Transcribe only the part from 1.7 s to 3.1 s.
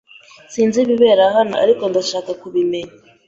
ndashaka kubimenya.